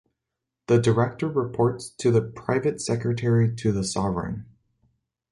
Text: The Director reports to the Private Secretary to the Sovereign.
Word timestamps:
The 0.65 0.79
Director 0.79 1.27
reports 1.29 1.91
to 1.99 2.09
the 2.09 2.23
Private 2.23 2.81
Secretary 2.81 3.55
to 3.57 3.71
the 3.71 3.83
Sovereign. 3.83 4.47